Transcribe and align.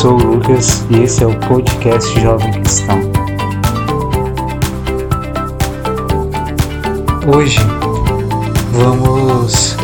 Sou 0.00 0.12
o 0.12 0.22
Lucas 0.22 0.84
e 0.90 1.04
esse 1.04 1.24
é 1.24 1.26
o 1.26 1.34
podcast 1.40 2.20
Jovem 2.20 2.52
Cristão. 2.52 3.00
Hoje 7.34 7.58
vamos 8.72 9.74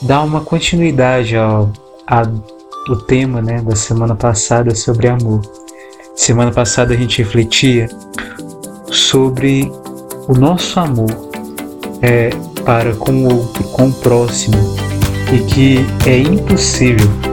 dar 0.00 0.22
uma 0.22 0.40
continuidade 0.40 1.36
ao, 1.36 1.70
ao 2.06 2.96
tema 3.06 3.42
né, 3.42 3.60
da 3.60 3.76
semana 3.76 4.16
passada 4.16 4.74
sobre 4.74 5.06
amor. 5.06 5.42
Semana 6.16 6.50
passada 6.50 6.94
a 6.94 6.96
gente 6.96 7.22
refletia 7.22 7.90
sobre 8.90 9.70
o 10.26 10.32
nosso 10.32 10.80
amor 10.80 11.10
é, 12.00 12.30
para 12.64 12.96
com 12.96 13.12
o 13.12 13.34
outro, 13.34 13.64
com 13.64 13.88
o 13.88 13.92
próximo, 13.92 14.56
e 15.30 15.40
que 15.40 15.86
é 16.08 16.16
impossível 16.16 17.31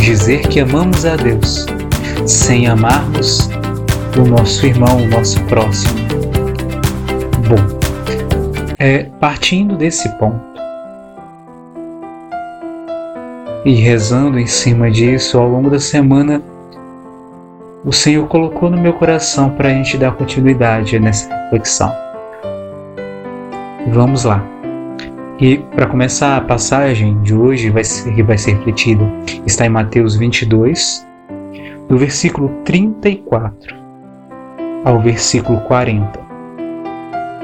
dizer 0.00 0.48
que 0.48 0.60
amamos 0.60 1.04
a 1.04 1.16
Deus 1.16 1.66
sem 2.26 2.66
amarmos 2.66 3.48
o 4.18 4.28
nosso 4.28 4.66
irmão, 4.66 4.96
o 4.96 5.06
nosso 5.06 5.42
próximo. 5.44 5.94
Bom, 7.48 7.78
é, 8.78 9.04
partindo 9.20 9.76
desse 9.76 10.08
ponto 10.16 10.40
e 13.64 13.74
rezando 13.74 14.38
em 14.38 14.46
cima 14.46 14.90
disso 14.90 15.38
ao 15.38 15.48
longo 15.48 15.70
da 15.70 15.78
semana, 15.78 16.42
o 17.84 17.92
Senhor 17.92 18.26
colocou 18.26 18.70
no 18.70 18.78
meu 18.78 18.92
coração 18.94 19.50
para 19.50 19.68
a 19.68 19.72
gente 19.72 19.96
dar 19.98 20.12
continuidade 20.12 20.98
nessa 20.98 21.28
reflexão. 21.34 21.92
Vamos 23.88 24.24
lá. 24.24 24.59
E 25.40 25.56
para 25.56 25.86
começar 25.86 26.36
a 26.36 26.40
passagem 26.42 27.22
de 27.22 27.34
hoje 27.34 27.70
vai 27.70 27.82
ser, 27.82 28.14
que 28.14 28.22
vai 28.22 28.36
ser 28.36 28.56
refletida 28.56 29.10
está 29.46 29.64
em 29.64 29.70
Mateus 29.70 30.14
22, 30.14 31.06
do 31.88 31.96
versículo 31.96 32.50
34 32.62 33.74
ao 34.84 35.00
versículo 35.00 35.58
40. 35.62 36.20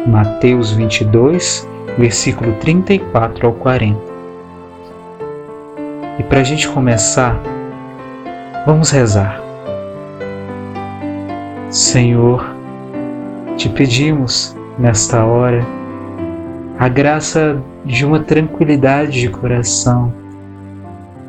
Mateus 0.06 0.72
22, 0.72 1.67
versículo 1.97 2.52
34 2.56 3.47
ao 3.47 3.55
40. 3.55 3.98
E 6.19 6.22
para 6.22 6.40
a 6.40 6.45
gente 6.45 6.68
começar, 6.68 7.40
vamos 8.67 8.90
rezar. 8.90 9.40
Senhor, 11.70 12.45
te 13.56 13.70
pedimos 13.70 14.55
nesta 14.79 15.24
hora 15.24 15.76
a 16.79 16.89
graça 16.89 17.59
de 17.85 18.05
uma 18.05 18.20
tranquilidade 18.20 19.20
de 19.20 19.29
coração. 19.29 20.13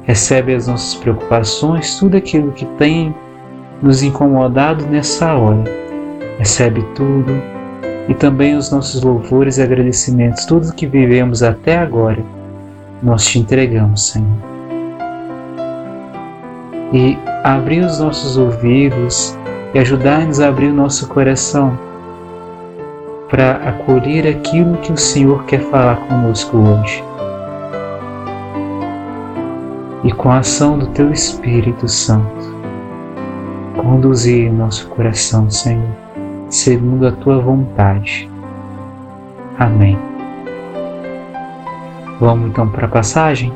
Recebe 0.03 0.53
as 0.53 0.67
nossas 0.67 0.95
preocupações, 0.95 1.97
tudo 1.97 2.17
aquilo 2.17 2.51
que 2.51 2.65
tem 2.77 3.15
nos 3.81 4.03
incomodado 4.03 4.85
nessa 4.87 5.35
hora. 5.35 5.63
Recebe 6.37 6.83
tudo 6.95 7.31
e 8.07 8.13
também 8.13 8.55
os 8.55 8.71
nossos 8.71 9.01
louvores 9.01 9.57
e 9.57 9.61
agradecimentos, 9.61 10.45
tudo 10.45 10.73
que 10.73 10.85
vivemos 10.85 11.43
até 11.43 11.77
agora. 11.77 12.23
Nós 13.01 13.25
te 13.25 13.39
entregamos, 13.39 14.09
Senhor. 14.09 14.27
E 16.93 17.17
abrir 17.43 17.83
os 17.83 17.99
nossos 17.99 18.37
ouvidos 18.37 19.37
e 19.73 19.79
ajudar-nos 19.79 20.39
a 20.39 20.47
abrir 20.47 20.67
o 20.67 20.73
nosso 20.73 21.07
coração 21.09 21.77
para 23.29 23.57
acolher 23.57 24.27
aquilo 24.27 24.77
que 24.77 24.91
o 24.91 24.97
Senhor 24.97 25.43
quer 25.45 25.61
falar 25.69 25.97
conosco 26.07 26.57
hoje. 26.57 27.03
E 30.03 30.11
com 30.11 30.29
a 30.29 30.39
ação 30.39 30.77
do 30.77 30.87
Teu 30.87 31.11
Espírito 31.11 31.87
Santo, 31.87 32.55
conduzir 33.75 34.51
nosso 34.51 34.87
coração, 34.89 35.49
Senhor, 35.49 35.89
segundo 36.49 37.07
a 37.07 37.11
Tua 37.11 37.39
vontade. 37.39 38.29
Amém. 39.59 39.97
Vamos 42.19 42.49
então 42.49 42.69
para 42.69 42.85
a 42.85 42.89
passagem? 42.89 43.51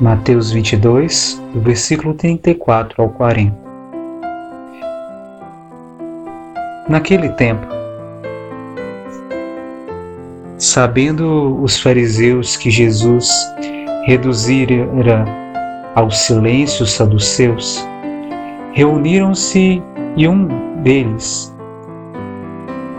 Mateus 0.00 0.50
22, 0.50 1.40
do 1.52 1.60
versículo 1.60 2.14
34 2.14 3.02
ao 3.02 3.08
40. 3.10 3.61
Naquele 6.88 7.28
tempo, 7.30 7.66
sabendo 10.58 11.62
os 11.62 11.80
fariseus 11.80 12.56
que 12.56 12.70
Jesus 12.70 13.30
reduzira 14.04 14.88
ao 15.94 16.10
silêncio 16.10 16.82
os 16.82 16.92
saduceus, 16.92 17.86
reuniram-se 18.72 19.80
e 20.16 20.26
um 20.26 20.48
deles, 20.82 21.54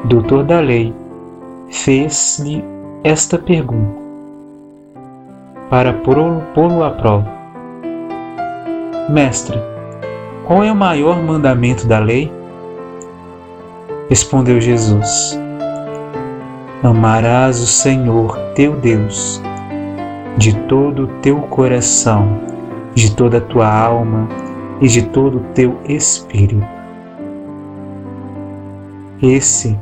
doutor 0.05 0.45
da 0.45 0.61
lei, 0.61 0.93
fez-lhe 1.69 2.63
esta 3.03 3.37
pergunta 3.37 4.01
para 5.69 5.91
pô-lo 5.91 6.83
à 6.83 6.91
prova: 6.91 7.27
Mestre, 9.09 9.59
qual 10.45 10.63
é 10.63 10.71
o 10.71 10.75
maior 10.75 11.21
mandamento 11.21 11.85
da 11.85 11.99
lei? 11.99 12.31
Respondeu 14.09 14.59
Jesus: 14.59 15.39
Amarás 16.83 17.59
o 17.61 17.67
Senhor 17.67 18.37
teu 18.53 18.75
Deus 18.75 19.41
de 20.37 20.55
todo 20.63 21.03
o 21.03 21.07
teu 21.21 21.37
coração, 21.41 22.27
de 22.93 23.15
toda 23.15 23.37
a 23.37 23.41
tua 23.41 23.71
alma 23.71 24.27
e 24.81 24.87
de 24.87 25.03
todo 25.03 25.37
o 25.37 25.43
teu 25.53 25.77
espírito. 25.87 26.65
Esse 29.21 29.79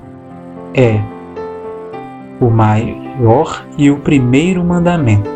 é 0.76 1.02
o 2.40 2.50
maior 2.50 3.66
e 3.78 3.90
o 3.90 3.98
primeiro 3.98 4.64
mandamento. 4.64 5.30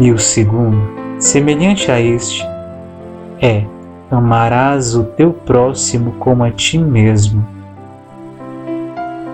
E 0.00 0.10
o 0.10 0.18
segundo, 0.18 0.80
semelhante 1.18 1.90
a 1.90 2.00
este, 2.00 2.44
é: 3.40 3.64
amarás 4.10 4.96
o 4.96 5.04
teu 5.04 5.32
próximo 5.32 6.12
como 6.18 6.42
a 6.42 6.50
ti 6.50 6.78
mesmo. 6.78 7.51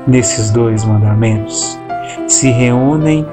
Nesses 0.09 0.51
dois 0.51 0.87
mandamentos 0.87 1.79
se 2.27 2.49
reúnem 2.49 3.27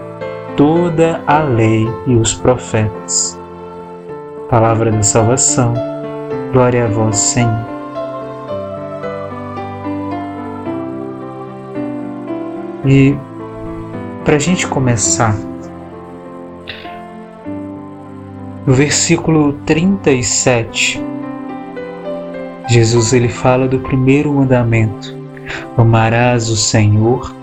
toda 0.57 1.21
a 1.25 1.39
lei 1.39 1.87
e 2.05 2.15
os 2.15 2.33
profetas. 2.33 3.39
Palavra 4.49 4.91
da 4.91 5.01
salvação, 5.01 5.73
glória 6.51 6.83
a 6.83 6.87
vós, 6.89 7.15
Senhor. 7.15 7.65
E 12.85 13.15
para 14.25 14.35
a 14.35 14.39
gente 14.39 14.67
começar, 14.67 15.33
no 18.67 18.73
versículo 18.73 19.53
37, 19.65 21.01
Jesus 22.67 23.13
ele 23.13 23.29
fala 23.29 23.65
do 23.65 23.79
primeiro 23.79 24.33
mandamento 24.33 25.14
Amarás 25.77 26.49
o 26.49 26.55
Senhor, 26.55 27.35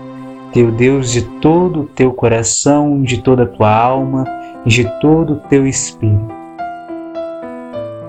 teu 0.51 0.71
Deus, 0.71 1.11
de 1.11 1.21
todo 1.39 1.81
o 1.81 1.85
teu 1.85 2.11
coração, 2.11 3.01
de 3.03 3.21
toda 3.21 3.43
a 3.43 3.47
tua 3.47 3.75
alma 3.75 4.25
e 4.65 4.69
de 4.69 4.85
todo 4.99 5.33
o 5.33 5.39
teu 5.49 5.67
espírito. 5.67 6.33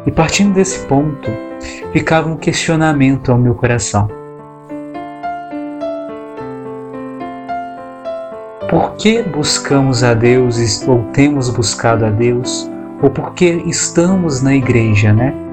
E 0.07 0.11
partindo 0.11 0.55
desse 0.55 0.87
ponto, 0.87 1.31
ficava 1.93 2.29
um 2.29 2.37
questionamento 2.37 3.33
ao 3.33 3.39
meu 3.39 3.55
coração. 3.55 4.09
Por 8.71 8.95
que 8.97 9.23
buscamos 9.23 10.03
a 10.03 10.15
Deus 10.15 10.87
ou 10.89 11.03
temos 11.13 11.51
buscado 11.51 12.05
a 12.07 12.11
Deus? 12.11 12.71
Ou 13.03 13.11
por 13.11 13.35
que 13.35 13.63
estamos 13.67 14.43
na 14.43 14.55
igreja, 14.55 15.13
né? 15.13 15.44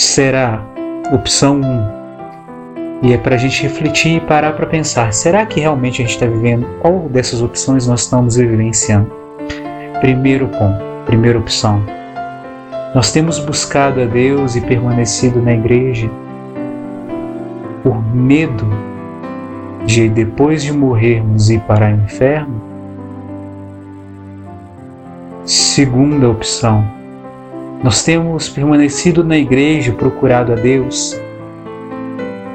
Será 0.00 0.62
opção 1.12 1.60
1. 1.60 2.04
E 3.02 3.12
é 3.12 3.18
para 3.18 3.34
a 3.34 3.38
gente 3.38 3.62
refletir 3.62 4.16
e 4.16 4.20
parar 4.20 4.52
para 4.52 4.66
pensar: 4.66 5.12
será 5.12 5.46
que 5.46 5.60
realmente 5.60 6.02
a 6.02 6.04
gente 6.04 6.14
está 6.14 6.26
vivendo? 6.26 6.66
Qual 6.80 7.08
dessas 7.08 7.42
opções 7.42 7.86
nós 7.86 8.02
estamos 8.02 8.36
vivenciando? 8.36 9.12
Primeiro 10.00 10.48
ponto, 10.48 10.82
primeira 11.06 11.38
opção. 11.38 11.82
Nós 12.94 13.10
temos 13.12 13.38
buscado 13.38 14.00
a 14.00 14.04
Deus 14.04 14.56
e 14.56 14.60
permanecido 14.60 15.42
na 15.42 15.52
igreja 15.52 16.08
por 17.82 18.02
medo 18.14 18.66
de, 19.84 20.08
depois 20.08 20.62
de 20.62 20.72
morrermos, 20.72 21.50
ir 21.50 21.60
para 21.60 21.88
o 21.88 21.90
inferno? 21.90 22.62
Segunda 25.44 26.30
opção, 26.30 26.86
nós 27.84 28.02
temos 28.02 28.48
permanecido 28.48 29.22
na 29.22 29.36
igreja, 29.36 29.92
procurado 29.92 30.52
a 30.52 30.54
Deus 30.54 31.20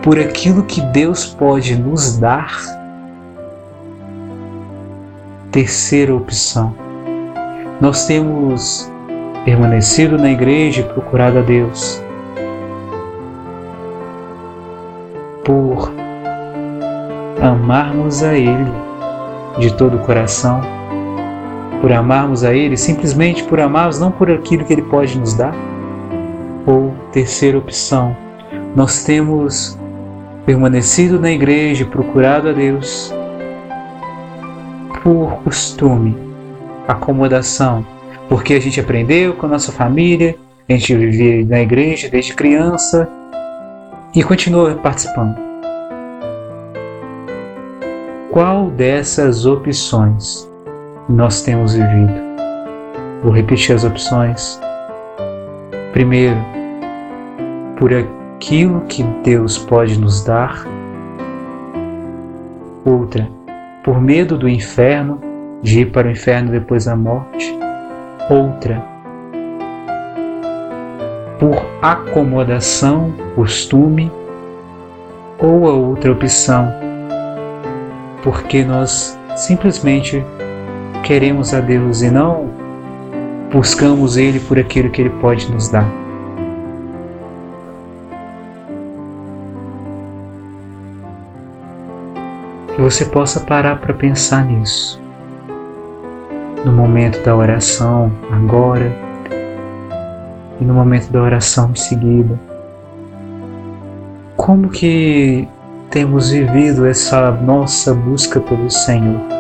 por 0.02 0.20
aquilo 0.20 0.64
que 0.64 0.82
Deus 0.82 1.24
pode 1.24 1.76
nos 1.76 2.18
dar 2.18 2.52
terceira 5.52 6.16
opção. 6.16 6.74
Nós 7.80 8.08
temos 8.08 8.92
permanecido 9.46 10.18
na 10.18 10.32
igreja 10.32 10.82
e 10.82 10.86
procurado 10.86 11.38
a 11.38 11.42
Deus 11.44 12.02
por 15.46 15.94
amarmos 17.40 18.24
a 18.24 18.34
Ele 18.34 18.74
de 19.60 19.72
todo 19.76 19.98
o 19.98 20.00
coração, 20.00 20.79
por 21.82 21.92
amarmos 21.92 22.44
a 22.44 22.54
Ele 22.54 22.76
simplesmente 22.76 23.44
por 23.44 23.60
amarmos 23.60 24.00
não 24.00 24.12
por 24.12 24.30
aquilo 24.30 24.66
que 24.66 24.74
Ele 24.74 24.82
pode 24.82 25.18
nos 25.18 25.34
dar. 25.34 25.54
Ou 26.66 26.94
terceira 27.12 27.58
opção, 27.58 28.16
nós 28.76 29.04
temos 29.04 29.78
permanecido 30.46 31.20
na 31.20 31.32
igreja 31.32 31.84
e 31.84 31.88
procurado 31.88 32.50
a 32.50 32.52
Deus 32.52 33.14
por 35.04 35.42
costume, 35.44 36.18
acomodação, 36.88 37.86
porque 38.28 38.54
a 38.54 38.60
gente 38.60 38.80
aprendeu 38.80 39.34
com 39.34 39.46
a 39.46 39.50
nossa 39.50 39.72
família, 39.72 40.36
a 40.68 40.74
gente 40.74 40.96
vivia 40.96 41.46
na 41.46 41.62
igreja 41.62 42.10
desde 42.10 42.34
criança 42.34 43.08
e 44.14 44.24
continua 44.24 44.76
participando. 44.76 45.36
Qual 48.32 48.70
dessas 48.70 49.46
opções 49.46 50.49
nós 51.10 51.42
temos 51.42 51.74
vivido? 51.74 52.14
Vou 53.24 53.34
repetir 53.34 53.76
as 53.76 53.84
opções. 53.84 54.62
Primeiro, 55.92 56.38
por 57.78 57.92
aquilo 57.92 58.82
que 58.82 59.04
Deus 59.24 59.58
pode 59.58 60.00
nos 60.00 60.24
dar. 60.24 60.64
Outra, 62.86 63.28
por 63.84 64.00
medo 64.00 64.38
do 64.38 64.48
inferno, 64.48 65.20
de 65.64 65.82
ir 65.82 65.92
para 65.92 66.08
o 66.08 66.12
inferno 66.12 66.52
depois 66.52 66.86
da 66.86 66.96
morte. 66.96 67.58
Outra, 68.30 68.82
por 71.40 71.66
acomodação, 71.82 73.12
costume. 73.36 74.12
Ou 75.42 75.70
a 75.70 75.72
outra 75.72 76.12
opção, 76.12 76.70
porque 78.22 78.62
nós 78.62 79.18
simplesmente 79.38 80.22
queremos 81.04 81.54
a 81.54 81.60
Deus 81.60 82.02
e 82.02 82.10
não 82.10 82.50
buscamos 83.52 84.18
Ele 84.18 84.40
por 84.40 84.60
aquilo 84.60 84.90
que 84.90 85.02
Ele 85.02 85.10
pode 85.10 85.52
nos 85.52 85.70
dar. 85.70 86.00
que 92.80 92.84
você 92.84 93.04
possa 93.04 93.42
parar 93.42 93.82
para 93.82 93.94
pensar 93.94 94.46
nisso. 94.46 95.02
No 96.64 96.72
momento 96.72 97.22
da 97.26 97.36
oração, 97.36 98.10
agora, 98.32 98.90
e 100.62 100.64
no 100.64 100.74
momento 100.74 101.12
da 101.12 101.22
oração 101.22 101.72
em 101.72 101.76
seguida. 101.76 102.40
Como 104.38 104.70
que 104.70 105.46
temos 105.90 106.32
vivido 106.32 106.86
essa 106.86 107.32
nossa 107.32 107.94
busca 107.94 108.40
pelo 108.40 108.70
Senhor? 108.72 109.39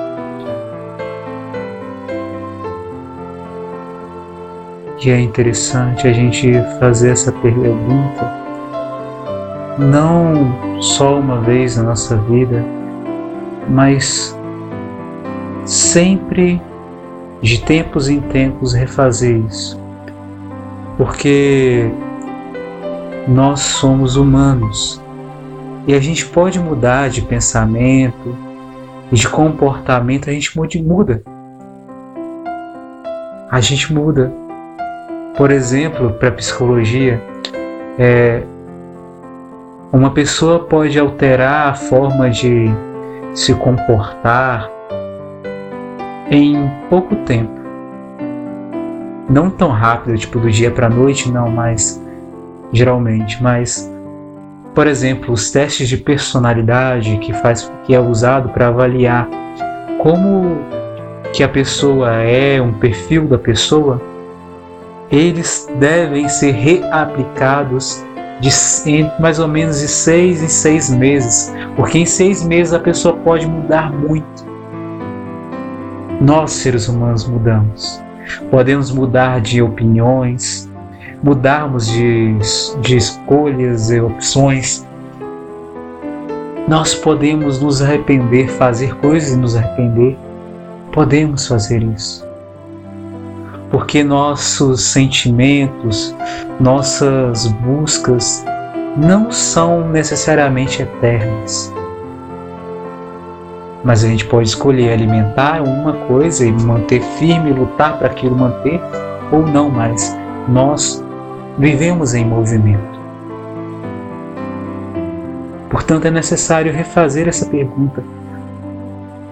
E 5.02 5.10
é 5.10 5.20
interessante 5.20 6.08
a 6.08 6.14
gente 6.14 6.52
fazer 6.80 7.12
essa 7.12 7.32
pergunta 7.32 8.40
não 9.78 10.82
só 10.82 11.18
uma 11.18 11.40
vez 11.40 11.78
na 11.78 11.84
nossa 11.84 12.18
vida, 12.18 12.66
mas 13.70 14.38
sempre 15.66 16.62
de 17.42 17.62
tempos 17.64 18.10
em 18.10 18.20
tempos 18.20 18.74
refazer 18.74 19.38
isso. 19.46 19.80
Porque 20.98 21.90
nós 23.26 23.62
somos 23.62 24.18
humanos 24.18 25.02
e 25.88 25.94
a 25.94 26.00
gente 26.00 26.26
pode 26.26 26.60
mudar 26.60 27.10
de 27.10 27.22
pensamento 27.22 28.36
e 29.12 29.16
de 29.16 29.30
comportamento, 29.30 30.30
a 30.30 30.34
gente 30.34 30.58
muda. 30.84 31.24
A 33.50 33.62
gente 33.62 33.94
muda. 33.94 34.49
Por 35.40 35.52
exemplo, 35.52 36.12
para 36.12 36.32
psicologia, 36.32 37.24
é, 37.98 38.44
uma 39.90 40.12
pessoa 40.12 40.60
pode 40.60 41.00
alterar 41.00 41.70
a 41.70 41.74
forma 41.74 42.30
de 42.30 42.66
se 43.34 43.54
comportar 43.54 44.70
em 46.30 46.70
pouco 46.90 47.16
tempo. 47.16 47.58
Não 49.30 49.50
tão 49.50 49.70
rápido, 49.70 50.18
tipo 50.18 50.42
do 50.42 50.52
dia 50.52 50.72
para 50.72 50.88
a 50.88 50.90
noite, 50.90 51.32
não, 51.32 51.50
mas 51.50 52.04
geralmente, 52.74 53.42
mas 53.42 53.90
por 54.76 54.88
exemplo, 54.88 55.34
os 55.34 55.52
testes 55.52 55.88
de 55.88 55.96
personalidade 55.96 57.18
que 57.20 57.32
faz 57.32 57.72
que 57.86 57.96
é 57.96 58.00
usado 58.00 58.50
para 58.50 58.68
avaliar 58.68 59.26
como 60.00 60.58
que 61.32 61.44
a 61.44 61.48
pessoa 61.48 62.12
é, 62.16 62.62
um 62.62 62.74
perfil 62.74 63.26
da 63.26 63.38
pessoa, 63.38 64.09
eles 65.12 65.68
devem 65.80 66.28
ser 66.28 66.52
reaplicados 66.52 68.04
de 68.40 68.50
mais 69.20 69.40
ou 69.40 69.48
menos 69.48 69.80
de 69.80 69.88
seis 69.88 70.42
em 70.42 70.48
seis 70.48 70.90
meses, 70.90 71.54
porque 71.76 72.00
em 72.00 72.06
seis 72.06 72.44
meses 72.44 72.74
a 72.74 72.80
pessoa 72.80 73.16
pode 73.18 73.46
mudar 73.46 73.92
muito. 73.92 74.48
Nós, 76.22 76.52
seres 76.52 76.88
humanos, 76.88 77.28
mudamos. 77.28 78.02
Podemos 78.52 78.92
mudar 78.92 79.42
de 79.42 79.62
opiniões, 79.62 80.70
mudarmos 81.24 81.88
de, 81.88 82.38
de 82.82 82.98
escolhas 82.98 83.90
e 83.90 84.00
opções. 84.00 84.86
Nós 86.68 86.94
podemos 86.94 87.60
nos 87.60 87.82
arrepender, 87.82 88.48
fazer 88.48 88.96
coisas 88.98 89.32
e 89.32 89.38
nos 89.38 89.56
arrepender. 89.56 90.18
Podemos 90.92 91.48
fazer 91.48 91.82
isso 91.84 92.29
porque 93.70 94.04
nossos 94.04 94.84
sentimentos, 94.84 96.16
nossas 96.60 97.48
buscas 97.48 98.44
não 98.98 99.32
são 99.32 99.88
necessariamente 99.90 100.82
eternas. 100.82 101.72
Mas 103.84 104.04
a 104.04 104.08
gente 104.08 104.26
pode 104.26 104.50
escolher 104.50 104.92
alimentar 104.92 105.62
uma 105.62 105.94
coisa 105.94 106.46
e 106.46 106.52
manter 106.52 107.02
firme, 107.02 107.54
lutar 107.54 107.98
para 107.98 108.08
aquilo 108.08 108.36
manter, 108.36 108.82
ou 109.32 109.46
não 109.46 109.70
mais. 109.70 110.18
Nós 110.48 111.04
vivemos 111.58 112.14
em 112.14 112.26
movimento. 112.26 113.00
Portanto, 115.70 116.06
é 116.06 116.12
necessário 116.12 116.74
refazer 116.74 117.28
essa 117.28 117.46
pergunta: 117.46 118.04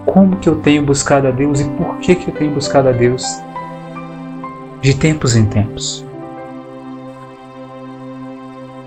como 0.06 0.36
que 0.36 0.48
eu 0.48 0.56
tenho 0.56 0.82
buscado 0.82 1.26
a 1.26 1.30
Deus 1.30 1.60
e 1.60 1.64
por 1.64 1.96
que 1.96 2.14
que 2.14 2.30
eu 2.30 2.34
tenho 2.34 2.52
buscado 2.52 2.88
a 2.88 2.92
Deus? 2.92 3.22
De 4.80 4.94
tempos 4.94 5.34
em 5.34 5.44
tempos. 5.46 6.06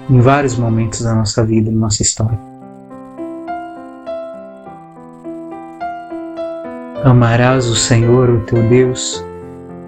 Em 0.10 0.19
vários 0.19 0.57
momentos 0.57 1.01
da 1.01 1.13
nossa 1.13 1.45
vida, 1.45 1.69
da 1.69 1.77
nossa 1.77 2.01
história. 2.01 2.39
Amarás 7.03 7.67
o 7.67 7.75
Senhor, 7.75 8.29
o 8.29 8.39
teu 8.41 8.62
Deus, 8.69 9.25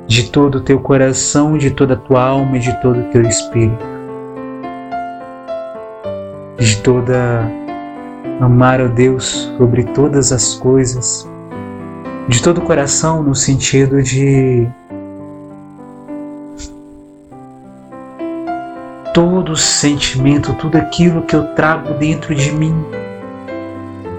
de 0.08 0.30
todo 0.30 0.56
o 0.56 0.62
teu 0.62 0.80
coração, 0.80 1.58
de 1.58 1.72
toda 1.72 1.94
a 1.94 1.98
tua 1.98 2.24
alma 2.24 2.58
e 2.58 2.60
de 2.60 2.82
todo 2.82 3.00
o 3.00 3.04
teu 3.12 3.22
espírito. 3.22 3.86
De 6.58 6.78
toda 6.82 7.48
amar 8.42 8.82
a 8.82 8.88
Deus 8.88 9.52
sobre 9.58 9.84
todas 9.84 10.32
as 10.32 10.56
coisas, 10.56 11.30
de 12.28 12.42
todo 12.42 12.60
o 12.60 12.62
coração 12.62 13.22
no 13.22 13.36
sentido 13.36 14.02
de 14.02 14.68
todo 19.14 19.56
sentimento, 19.56 20.54
tudo 20.56 20.76
aquilo 20.76 21.22
que 21.22 21.36
eu 21.36 21.46
trago 21.54 21.94
dentro 21.94 22.34
de 22.34 22.52
mim, 22.52 22.76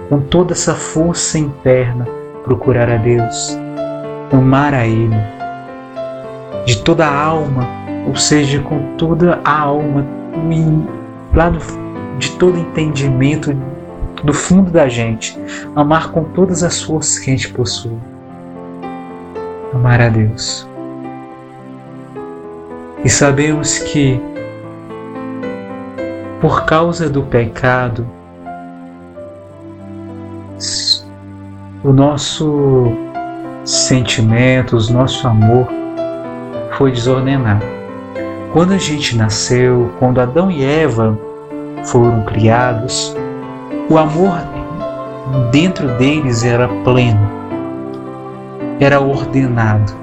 com 0.08 0.20
toda 0.20 0.52
essa 0.52 0.72
força 0.72 1.36
interna, 1.36 2.06
procurar 2.44 2.88
a 2.88 2.96
Deus, 2.96 3.58
amar 4.32 4.72
a 4.72 4.86
Ele, 4.86 5.16
de 6.64 6.78
toda 6.82 7.04
a 7.04 7.12
alma, 7.12 7.66
ou 8.06 8.14
seja, 8.14 8.60
com 8.60 8.96
toda 8.96 9.40
a 9.44 9.60
alma, 9.60 10.06
lá 11.34 11.50
do, 11.50 11.58
de 12.18 12.30
todo 12.38 12.56
entendimento, 12.56 13.52
do 14.22 14.32
fundo 14.32 14.70
da 14.70 14.88
gente, 14.88 15.36
amar 15.74 16.12
com 16.12 16.22
todas 16.22 16.62
as 16.62 16.80
forças 16.80 17.18
que 17.18 17.30
a 17.30 17.36
gente 17.36 17.52
possui. 17.52 17.98
Amar 19.74 20.00
a 20.00 20.08
Deus. 20.08 20.68
E 23.04 23.10
sabemos 23.10 23.80
que 23.80 24.20
por 26.44 26.66
causa 26.66 27.08
do 27.08 27.22
pecado, 27.22 28.06
o 31.82 31.90
nosso 31.90 32.92
sentimentos, 33.64 34.90
nosso 34.90 35.26
amor 35.26 35.66
foi 36.76 36.92
desordenado. 36.92 37.64
Quando 38.52 38.74
a 38.74 38.76
gente 38.76 39.16
nasceu, 39.16 39.90
quando 39.98 40.20
Adão 40.20 40.50
e 40.50 40.62
Eva 40.62 41.18
foram 41.82 42.22
criados, 42.24 43.16
o 43.88 43.96
amor 43.96 44.36
dentro 45.50 45.96
deles 45.96 46.44
era 46.44 46.68
pleno, 46.84 47.26
era 48.78 49.00
ordenado, 49.00 49.94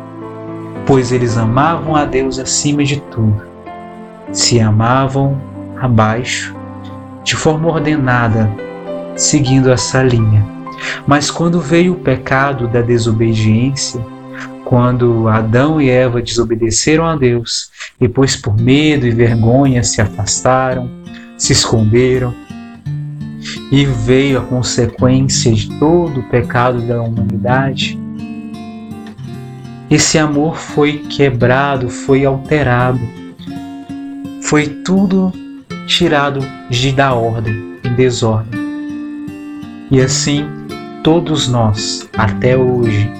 pois 0.87 1.11
eles 1.11 1.37
amavam 1.37 1.95
a 1.95 2.03
Deus 2.03 2.39
acima 2.39 2.83
de 2.83 2.99
tudo, 2.99 3.43
se 4.31 4.59
amavam 4.59 5.50
abaixo, 5.81 6.55
de 7.23 7.35
forma 7.35 7.67
ordenada, 7.67 8.49
seguindo 9.15 9.71
essa 9.71 10.03
linha. 10.03 10.45
Mas 11.07 11.29
quando 11.31 11.59
veio 11.59 11.93
o 11.93 11.99
pecado 11.99 12.67
da 12.67 12.81
desobediência, 12.81 13.99
quando 14.63 15.27
Adão 15.27 15.81
e 15.81 15.89
Eva 15.89 16.21
desobedeceram 16.21 17.05
a 17.05 17.15
Deus, 17.15 17.69
depois 17.99 18.35
por 18.35 18.55
medo 18.55 19.05
e 19.05 19.11
vergonha 19.11 19.83
se 19.83 20.01
afastaram, 20.01 20.89
se 21.37 21.51
esconderam, 21.51 22.33
e 23.71 23.85
veio 23.85 24.39
a 24.39 24.41
consequência 24.41 25.51
de 25.51 25.67
todo 25.79 26.19
o 26.19 26.29
pecado 26.29 26.81
da 26.81 27.01
humanidade, 27.01 27.99
esse 29.89 30.17
amor 30.17 30.55
foi 30.55 30.99
quebrado, 30.99 31.89
foi 31.89 32.25
alterado, 32.25 33.01
foi 34.41 34.67
tudo 34.67 35.33
tirado 35.91 36.39
de 36.69 36.91
da 36.93 37.13
ordem, 37.13 37.77
em 37.83 37.93
desordem. 37.95 38.59
E 39.91 39.99
assim, 39.99 40.45
todos 41.03 41.49
nós, 41.49 42.09
até 42.17 42.55
hoje, 42.55 43.11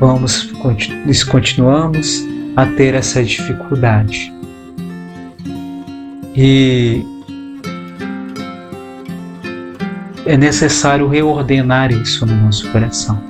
vamos 0.00 0.52
continuamos 1.30 2.26
a 2.56 2.66
ter 2.66 2.94
essa 2.94 3.22
dificuldade. 3.22 4.32
E 6.36 7.04
é 10.26 10.36
necessário 10.36 11.06
reordenar 11.06 11.92
isso 11.92 12.26
no 12.26 12.34
nosso 12.34 12.68
coração. 12.72 13.22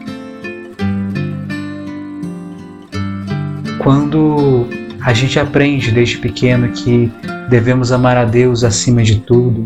Quando 3.79 4.67
a 5.03 5.13
gente 5.13 5.39
aprende 5.39 5.91
desde 5.91 6.17
pequeno 6.17 6.69
que 6.69 7.13
devemos 7.55 7.93
amar 7.93 8.17
a 8.17 8.25
Deus 8.25 8.65
acima 8.65 9.01
de 9.05 9.21
tudo, 9.21 9.65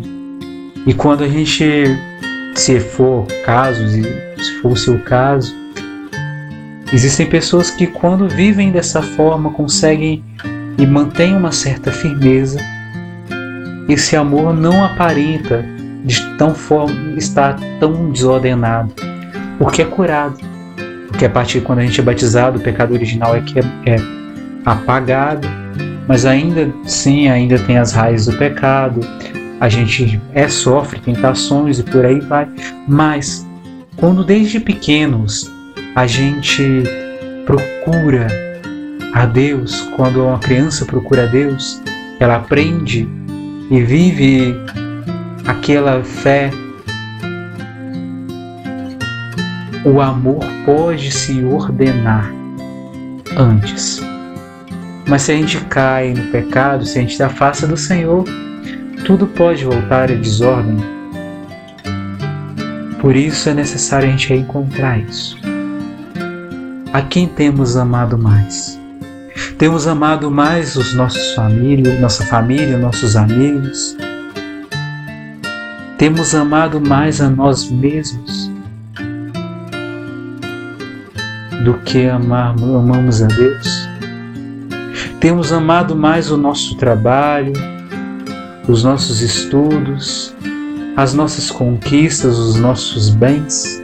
e 0.85 0.93
quando 0.93 1.23
a 1.23 1.27
gente, 1.27 1.97
se 2.53 2.79
for 2.79 3.25
casos, 3.43 3.95
e 3.95 4.03
se 4.37 4.61
for 4.61 4.73
o 4.73 4.77
seu 4.77 4.99
caso, 4.99 5.55
existem 6.93 7.25
pessoas 7.25 7.71
que 7.71 7.87
quando 7.87 8.29
vivem 8.29 8.71
dessa 8.71 9.01
forma 9.01 9.49
conseguem 9.49 10.23
e 10.77 10.85
mantêm 10.85 11.35
uma 11.35 11.51
certa 11.51 11.91
firmeza, 11.91 12.59
esse 13.87 14.15
amor 14.15 14.53
não 14.53 14.85
aparenta 14.85 15.65
de 16.05 16.21
tão 16.37 16.53
forma 16.53 17.17
estar 17.17 17.59
tão 17.79 18.11
desordenado, 18.11 18.93
porque 19.57 19.81
é 19.81 19.85
curado. 19.85 20.37
Porque 21.07 21.25
a 21.25 21.29
partir 21.29 21.59
de 21.59 21.65
quando 21.65 21.79
a 21.79 21.85
gente 21.85 21.99
é 21.99 22.03
batizado, 22.03 22.59
o 22.59 22.61
pecado 22.61 22.93
original 22.93 23.35
é 23.35 23.41
que 23.41 23.57
é, 23.57 23.63
é 23.87 23.95
apagado, 24.63 25.47
mas 26.09 26.25
ainda 26.25 26.73
sim, 26.85 27.29
ainda 27.29 27.59
tem 27.59 27.77
as 27.77 27.93
raízes 27.93 28.25
do 28.25 28.37
pecado. 28.39 28.99
A 29.59 29.69
gente 29.69 30.19
é 30.33 30.49
sofre 30.49 30.99
tentações 30.99 31.77
e 31.77 31.83
por 31.83 32.03
aí 32.03 32.19
vai. 32.19 32.49
Mas 32.87 33.47
quando 33.95 34.23
desde 34.23 34.59
pequenos 34.59 35.51
a 35.95 36.07
gente 36.07 36.83
procura 37.45 38.27
a 39.13 39.27
Deus, 39.27 39.81
quando 39.95 40.25
uma 40.25 40.39
criança 40.39 40.83
procura 40.83 41.25
a 41.25 41.27
Deus, 41.27 41.79
ela 42.19 42.37
aprende 42.37 43.07
e 43.69 43.79
vive 43.79 44.55
aquela 45.45 46.03
fé, 46.03 46.49
o 49.85 50.01
amor 50.01 50.43
pode 50.65 51.11
se 51.11 51.43
ordenar 51.43 52.33
antes. 53.37 54.01
Mas 55.09 55.23
se 55.23 55.31
a 55.31 55.35
gente 55.35 55.59
cai 55.65 56.13
no 56.13 56.31
pecado, 56.31 56.85
se 56.85 56.99
a 56.99 57.01
gente 57.01 57.15
se 57.15 57.23
afasta 57.23 57.65
do 57.65 57.75
Senhor, 57.75 58.23
tudo 59.05 59.25
pode 59.25 59.65
voltar 59.65 60.11
à 60.11 60.15
desordem. 60.15 60.77
Por 63.01 63.15
isso 63.15 63.49
é 63.49 63.53
necessário 63.53 64.07
a 64.07 64.11
gente 64.11 64.29
reencontrar 64.29 64.99
isso. 64.99 65.35
A 66.93 67.01
quem 67.01 67.27
temos 67.27 67.75
amado 67.75 68.17
mais? 68.17 68.79
Temos 69.57 69.87
amado 69.87 70.29
mais 70.29 70.75
os 70.75 70.93
nossos 70.93 71.33
famílias, 71.33 71.99
nossa 71.99 72.23
família, 72.25 72.77
nossos 72.77 73.15
amigos, 73.15 73.97
temos 75.97 76.33
amado 76.33 76.79
mais 76.79 77.19
a 77.19 77.29
nós 77.29 77.69
mesmos 77.69 78.49
do 81.65 81.73
que 81.83 82.07
amar, 82.07 82.51
amamos 82.51 83.21
a 83.21 83.27
Deus? 83.27 83.88
Temos 85.19 85.51
amado 85.51 85.97
mais 85.97 86.31
o 86.31 86.37
nosso 86.37 86.77
trabalho, 86.77 87.51
os 88.69 88.85
nossos 88.85 89.19
estudos, 89.19 90.33
as 90.95 91.13
nossas 91.13 91.51
conquistas, 91.51 92.37
os 92.37 92.55
nossos 92.55 93.09
bens? 93.09 93.83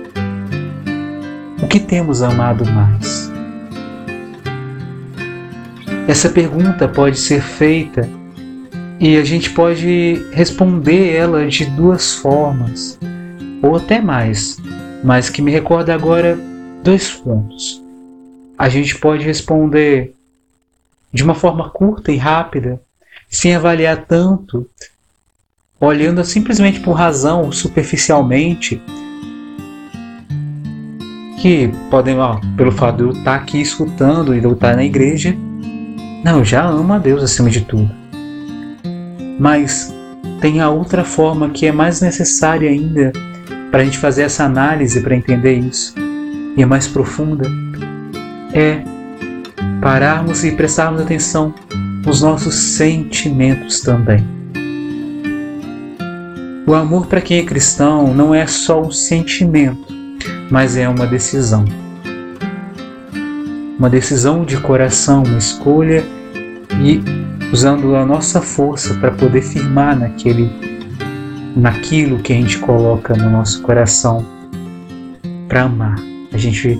O 1.61 1.67
que 1.67 1.77
temos 1.77 2.21
amado 2.21 2.65
mais? 2.71 3.29
Essa 6.07 6.29
pergunta 6.29 6.87
pode 6.87 7.19
ser 7.19 7.41
feita 7.41 8.07
e 8.97 9.17
a 9.17 9.23
gente 9.25 9.49
pode 9.49 10.25
responder 10.31 11.15
ela 11.15 11.45
de 11.47 11.65
duas 11.65 12.13
formas, 12.13 12.97
ou 13.61 13.75
até 13.75 13.99
mais, 13.99 14.55
mas 15.03 15.29
que 15.29 15.41
me 15.41 15.51
recorda 15.51 15.93
agora 15.93 16.39
dois 16.81 17.11
pontos. 17.11 17.83
A 18.57 18.69
gente 18.69 18.97
pode 18.97 19.25
responder 19.25 20.14
de 21.15 21.24
uma 21.24 21.34
forma 21.34 21.69
curta 21.69 22.12
e 22.12 22.17
rápida, 22.17 22.81
sem 23.29 23.55
avaliar 23.55 24.05
tanto, 24.05 24.69
olhando 25.79 26.22
simplesmente 26.25 26.81
por 26.81 26.91
razão, 26.91 27.53
superficialmente, 27.53 28.81
que 31.41 31.69
podem, 31.89 32.19
ó, 32.19 32.38
pelo 32.57 32.69
fato 32.69 32.98
de 32.98 33.03
eu 33.03 33.10
estar 33.12 33.36
aqui 33.36 33.62
escutando 33.62 34.36
e 34.36 34.41
de 34.41 34.45
eu 34.45 34.51
estar 34.51 34.75
na 34.75 34.84
igreja, 34.84 35.34
não, 36.22 36.39
eu 36.39 36.43
já 36.43 36.65
amo 36.65 36.91
a 36.91 36.98
Deus 36.98 37.24
acima 37.24 37.50
de 37.50 37.62
tudo. 37.62 37.89
Mas 39.39 39.95
tem 40.41 40.60
a 40.60 40.69
outra 40.69 41.05
forma 41.05 41.50
que 41.50 41.65
é 41.65 41.72
mais 41.72 42.01
necessária 42.01 42.69
ainda 42.69 43.13
para 43.72 43.84
a 43.84 43.86
gente 43.86 44.00
fazer 44.00 44.24
essa 44.24 44.43
análise 44.43 45.00
para 45.00 45.15
entender 45.15 45.53
isso, 45.60 45.95
e 46.57 46.62
é 46.62 46.65
mais 46.65 46.89
profunda, 46.89 47.50
é 48.53 48.94
pararmos 49.81 50.43
e 50.43 50.51
prestarmos 50.51 51.01
atenção 51.01 51.53
nos 52.05 52.21
nossos 52.21 52.55
sentimentos 52.55 53.81
também. 53.81 54.25
O 56.67 56.74
amor 56.74 57.05
para 57.05 57.21
quem 57.21 57.39
é 57.39 57.43
cristão 57.43 58.13
não 58.13 58.33
é 58.33 58.47
só 58.47 58.81
um 58.81 58.91
sentimento, 58.91 59.93
mas 60.50 60.75
é 60.75 60.89
uma 60.89 61.05
decisão. 61.05 61.63
Uma 63.77 63.89
decisão 63.89 64.43
de 64.43 64.57
coração, 64.57 65.24
uma 65.24 65.38
escolha 65.38 66.03
e 66.83 67.01
usando 67.53 67.95
a 67.95 68.05
nossa 68.05 68.41
força 68.41 68.95
para 68.95 69.12
poder 69.12 69.41
firmar 69.41 69.97
naquele 69.97 70.50
naquilo 71.55 72.19
que 72.19 72.33
a 72.33 72.35
gente 72.35 72.57
coloca 72.57 73.15
no 73.15 73.29
nosso 73.29 73.62
coração 73.62 74.25
para 75.47 75.63
amar. 75.63 75.95
A 76.33 76.38
gente 76.38 76.77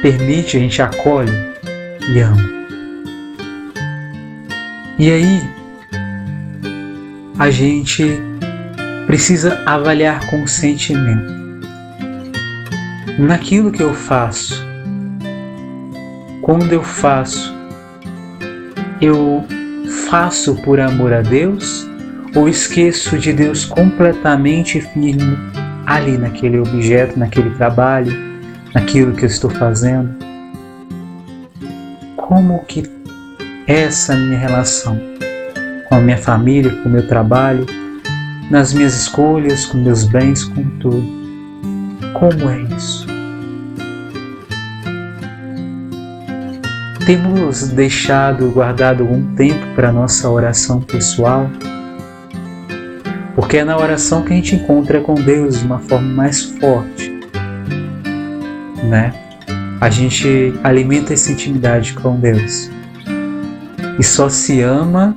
permite, 0.00 0.56
a 0.56 0.60
gente 0.60 0.82
acolhe 0.82 1.51
e 2.08 2.20
ama. 2.20 2.42
E 4.98 5.10
aí 5.10 5.42
a 7.38 7.50
gente 7.50 8.20
precisa 9.06 9.62
avaliar 9.66 10.26
com 10.30 10.46
sentimento. 10.46 11.32
Naquilo 13.18 13.70
que 13.70 13.82
eu 13.82 13.94
faço, 13.94 14.64
quando 16.40 16.72
eu 16.72 16.82
faço 16.82 17.62
eu 19.02 19.44
faço 20.08 20.54
por 20.62 20.78
amor 20.78 21.12
a 21.12 21.22
Deus 21.22 21.88
ou 22.36 22.48
esqueço 22.48 23.18
de 23.18 23.32
Deus 23.32 23.64
completamente 23.64 24.80
firme 24.80 25.36
ali 25.86 26.16
naquele 26.16 26.60
objeto, 26.60 27.18
naquele 27.18 27.50
trabalho, 27.50 28.12
naquilo 28.72 29.12
que 29.12 29.24
eu 29.24 29.28
estou 29.28 29.50
fazendo? 29.50 30.21
como 32.32 32.64
que 32.64 32.82
essa 33.66 34.16
minha 34.16 34.38
relação 34.38 34.98
com 35.86 35.96
a 35.96 36.00
minha 36.00 36.16
família, 36.16 36.74
com 36.76 36.88
o 36.88 36.92
meu 36.92 37.06
trabalho, 37.06 37.66
nas 38.50 38.72
minhas 38.72 38.94
escolhas, 38.94 39.66
com 39.66 39.76
meus 39.76 40.04
bens, 40.04 40.42
com 40.44 40.64
tudo. 40.78 41.04
Como 42.14 42.48
é 42.48 42.62
isso? 42.74 43.06
Temos 47.04 47.68
deixado 47.68 48.50
guardado 48.50 49.02
algum 49.02 49.34
tempo 49.34 49.66
para 49.74 49.92
nossa 49.92 50.30
oração 50.30 50.80
pessoal? 50.80 51.50
Porque 53.34 53.58
é 53.58 53.64
na 53.64 53.76
oração 53.76 54.22
que 54.22 54.32
a 54.32 54.36
gente 54.36 54.54
encontra 54.54 55.02
com 55.02 55.12
Deus 55.16 55.58
de 55.58 55.66
uma 55.66 55.80
forma 55.80 56.08
mais 56.08 56.44
forte, 56.44 57.12
né? 58.84 59.12
A 59.82 59.90
gente 59.90 60.54
alimenta 60.62 61.12
essa 61.12 61.32
intimidade 61.32 61.94
com 61.94 62.14
Deus. 62.14 62.70
E 63.98 64.04
só 64.04 64.28
se 64.28 64.60
ama 64.60 65.16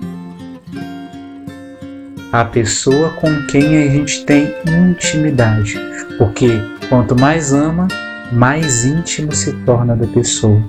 a 2.32 2.44
pessoa 2.44 3.12
com 3.12 3.46
quem 3.46 3.78
a 3.78 3.88
gente 3.92 4.26
tem 4.26 4.56
intimidade. 4.66 5.80
Porque 6.18 6.50
quanto 6.90 7.16
mais 7.16 7.54
ama, 7.54 7.88
mais 8.32 8.84
íntimo 8.86 9.32
se 9.34 9.54
torna 9.68 9.96
da 9.96 10.08
pessoa. 10.08 10.60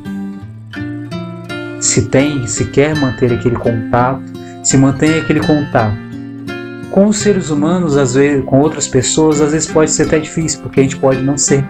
Se 1.81 2.03
tem, 2.11 2.47
se 2.47 2.67
quer 2.67 2.95
manter 2.95 3.33
aquele 3.33 3.57
contato, 3.57 4.31
se 4.63 4.77
mantém 4.77 5.21
aquele 5.21 5.41
contato. 5.41 5.97
Com 6.91 7.07
os 7.07 7.17
seres 7.17 7.49
humanos, 7.49 7.97
às 7.97 8.13
vezes, 8.13 8.45
com 8.45 8.61
outras 8.61 8.87
pessoas, 8.87 9.41
às 9.41 9.53
vezes 9.53 9.67
pode 9.71 9.91
ser 9.91 10.03
até 10.03 10.19
difícil, 10.19 10.61
porque 10.61 10.81
a 10.81 10.83
gente 10.83 10.99
pode 10.99 11.23
não 11.23 11.39
ser, 11.39 11.65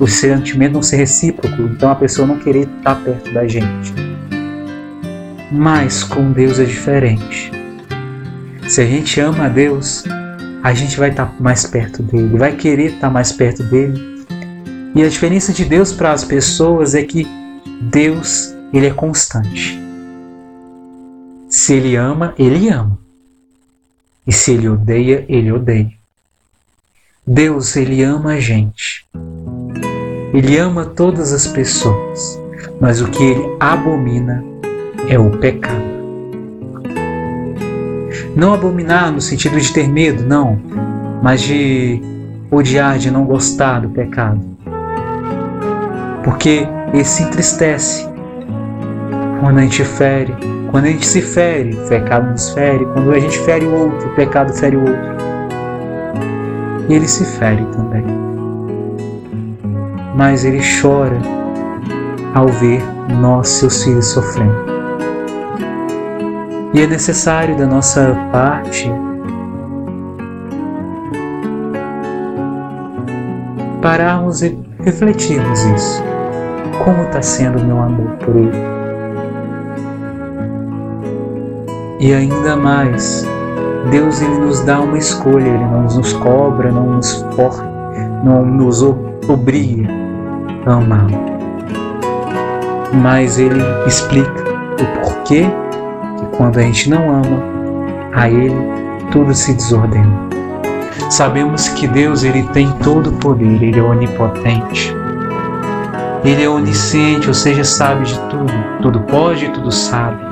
o 0.00 0.08
sentimento 0.08 0.72
não 0.72 0.82
ser 0.82 0.96
recíproco, 0.96 1.62
então 1.62 1.90
a 1.90 1.94
pessoa 1.94 2.26
não 2.26 2.38
querer 2.38 2.66
estar 2.66 2.94
perto 3.04 3.32
da 3.34 3.46
gente. 3.46 3.92
Mas 5.52 6.02
com 6.02 6.32
Deus 6.32 6.58
é 6.58 6.64
diferente. 6.64 7.52
Se 8.66 8.80
a 8.80 8.86
gente 8.86 9.20
ama 9.20 9.44
a 9.44 9.48
Deus, 9.48 10.04
a 10.62 10.72
gente 10.72 10.98
vai 10.98 11.10
estar 11.10 11.36
mais 11.38 11.66
perto 11.66 12.02
dele, 12.02 12.38
vai 12.38 12.56
querer 12.56 12.94
estar 12.94 13.10
mais 13.10 13.30
perto 13.30 13.62
dele. 13.62 14.24
E 14.94 15.02
a 15.02 15.08
diferença 15.08 15.52
de 15.52 15.66
Deus 15.66 15.92
para 15.92 16.12
as 16.12 16.24
pessoas 16.24 16.94
é 16.94 17.02
que 17.02 17.26
Deus, 17.82 18.54
ele 18.72 18.86
é 18.86 18.94
constante. 18.94 19.78
Se 21.48 21.74
ele 21.74 21.94
ama, 21.96 22.34
ele 22.38 22.68
ama. 22.68 22.98
E 24.26 24.32
se 24.32 24.52
ele 24.52 24.68
odeia, 24.68 25.26
ele 25.28 25.52
odeia. 25.52 25.92
Deus, 27.26 27.76
ele 27.76 28.02
ama 28.02 28.32
a 28.32 28.40
gente. 28.40 29.06
Ele 30.32 30.56
ama 30.58 30.84
todas 30.84 31.32
as 31.32 31.46
pessoas, 31.46 32.40
mas 32.80 33.02
o 33.02 33.08
que 33.08 33.22
ele 33.22 33.56
abomina 33.58 34.44
é 35.08 35.18
o 35.18 35.30
pecado. 35.38 35.90
Não 38.36 38.54
abominar 38.54 39.10
no 39.10 39.20
sentido 39.20 39.60
de 39.60 39.72
ter 39.72 39.88
medo, 39.88 40.22
não, 40.22 40.56
mas 41.20 41.40
de 41.42 42.00
odiar, 42.48 42.96
de 42.96 43.10
não 43.10 43.24
gostar 43.24 43.80
do 43.80 43.90
pecado. 43.90 44.40
Porque 46.22 46.66
ele 46.92 47.04
se 47.04 47.24
entristece 47.24 48.08
quando 49.40 49.58
a 49.58 49.62
gente 49.62 49.84
fere, 49.84 50.32
quando 50.70 50.84
a 50.84 50.88
gente 50.88 51.06
se 51.06 51.20
fere, 51.22 51.74
o 51.74 51.88
pecado 51.88 52.30
nos 52.30 52.50
fere, 52.50 52.84
quando 52.92 53.10
a 53.10 53.18
gente 53.18 53.38
fere 53.40 53.66
o 53.66 53.74
outro, 53.74 54.08
o 54.08 54.14
pecado 54.14 54.52
fere 54.52 54.76
o 54.76 54.80
outro. 54.80 55.10
E 56.88 56.94
ele 56.94 57.08
se 57.08 57.24
fere 57.24 57.64
também. 57.72 58.29
Mas 60.20 60.44
ele 60.44 60.60
chora 60.82 61.18
ao 62.34 62.46
ver 62.46 62.84
nós, 63.22 63.48
seus 63.48 63.82
filhos, 63.82 64.04
sofrendo. 64.08 64.54
E 66.74 66.82
é 66.82 66.86
necessário 66.86 67.56
da 67.56 67.64
nossa 67.64 68.14
parte 68.30 68.92
pararmos 73.80 74.42
e 74.42 74.58
refletirmos 74.80 75.64
isso. 75.64 76.04
Como 76.84 77.02
está 77.04 77.22
sendo 77.22 77.58
o 77.58 77.64
meu 77.64 77.78
amor 77.78 78.10
por 78.18 78.36
ele? 78.36 78.52
E 81.98 82.12
ainda 82.12 82.56
mais, 82.56 83.26
Deus 83.90 84.20
ele 84.20 84.36
nos 84.36 84.60
dá 84.66 84.82
uma 84.82 84.98
escolha, 84.98 85.48
ele 85.48 85.64
não 85.64 85.84
nos 85.84 86.12
cobra, 86.12 86.70
não 86.70 86.96
nos 86.96 87.22
força, 87.34 87.64
não 88.22 88.44
nos 88.44 88.82
obriga 88.82 89.99
a. 90.66 91.06
Mas 92.92 93.38
ele 93.38 93.60
explica 93.86 94.30
o 94.80 95.00
porquê 95.00 95.46
quando 96.36 96.58
a 96.58 96.62
gente 96.62 96.88
não 96.88 97.10
ama 97.10 97.42
a 98.14 98.28
Ele, 98.28 98.56
tudo 99.12 99.34
se 99.34 99.52
desordena. 99.52 100.28
Sabemos 101.10 101.68
que 101.68 101.86
Deus 101.86 102.24
ele 102.24 102.42
tem 102.52 102.70
todo 102.82 103.10
o 103.10 103.12
poder, 103.14 103.62
Ele 103.62 103.78
é 103.78 103.82
onipotente. 103.82 104.94
Ele 106.24 106.42
é 106.42 106.48
onisciente, 106.48 107.28
ou 107.28 107.34
seja, 107.34 107.64
sabe 107.64 108.04
de 108.04 108.18
tudo. 108.28 108.52
Tudo 108.82 109.00
pode, 109.00 109.48
tudo 109.50 109.70
sabe. 109.70 110.22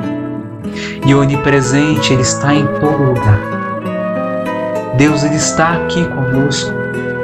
E 1.04 1.14
onipresente, 1.14 2.12
Ele 2.12 2.22
está 2.22 2.54
em 2.54 2.66
todo 2.80 3.02
lugar. 3.02 3.58
Deus 4.96 5.22
ele 5.22 5.36
está 5.36 5.74
aqui 5.74 6.04
conosco, 6.08 6.72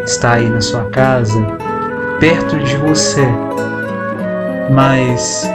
está 0.05 0.35
aí 0.35 0.49
na 0.49 0.61
sua 0.61 0.85
casa, 0.90 1.45
perto 2.20 2.59
de 2.59 2.77
você. 2.77 3.27
Mas 4.70 5.48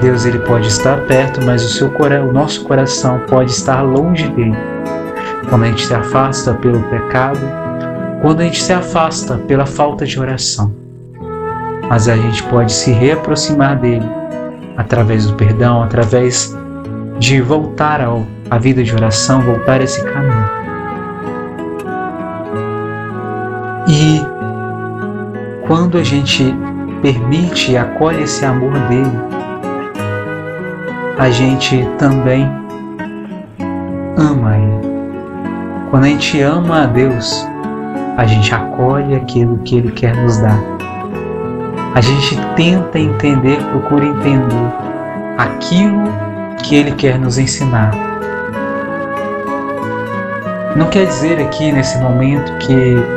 Deus 0.00 0.24
ele 0.24 0.38
pode 0.40 0.68
estar 0.68 1.00
perto, 1.06 1.44
mas 1.44 1.64
o, 1.64 1.68
seu, 1.68 1.88
o 1.88 2.32
nosso 2.32 2.64
coração 2.64 3.20
pode 3.28 3.50
estar 3.50 3.82
longe 3.82 4.28
dele. 4.28 4.56
Quando 5.48 5.64
a 5.64 5.66
gente 5.68 5.86
se 5.86 5.94
afasta 5.94 6.54
pelo 6.54 6.82
pecado, 6.84 7.40
quando 8.20 8.40
a 8.40 8.44
gente 8.44 8.62
se 8.62 8.72
afasta 8.72 9.36
pela 9.36 9.66
falta 9.66 10.04
de 10.04 10.18
oração. 10.18 10.74
Mas 11.88 12.08
a 12.08 12.16
gente 12.16 12.42
pode 12.44 12.72
se 12.72 12.90
reaproximar 12.90 13.78
dele 13.78 14.08
através 14.76 15.26
do 15.26 15.34
perdão, 15.34 15.82
através 15.82 16.56
de 17.18 17.40
voltar 17.40 18.00
ao, 18.00 18.26
à 18.50 18.58
vida 18.58 18.82
de 18.82 18.92
oração, 18.94 19.40
voltar 19.40 19.80
a 19.80 19.84
esse 19.84 20.02
caminho. 20.04 20.50
E 23.88 24.35
quando 25.66 25.98
a 25.98 26.02
gente 26.02 26.54
permite 27.02 27.72
e 27.72 27.76
acolhe 27.76 28.22
esse 28.22 28.44
amor 28.44 28.72
dele, 28.88 29.10
a 31.18 31.28
gente 31.30 31.84
também 31.98 32.48
ama 34.16 34.56
Ele. 34.56 34.86
Quando 35.90 36.04
a 36.04 36.08
gente 36.08 36.40
ama 36.40 36.84
a 36.84 36.86
Deus, 36.86 37.46
a 38.16 38.24
gente 38.26 38.54
acolhe 38.54 39.16
aquilo 39.16 39.58
que 39.58 39.78
Ele 39.78 39.90
quer 39.92 40.16
nos 40.16 40.38
dar. 40.38 40.58
A 41.94 42.00
gente 42.00 42.36
tenta 42.54 42.98
entender, 42.98 43.58
procura 43.70 44.04
entender 44.04 44.72
aquilo 45.38 46.04
que 46.62 46.76
Ele 46.76 46.92
quer 46.92 47.18
nos 47.18 47.38
ensinar. 47.38 47.90
Não 50.76 50.88
quer 50.90 51.06
dizer 51.06 51.40
aqui 51.40 51.72
nesse 51.72 51.98
momento 51.98 52.52
que 52.58 53.15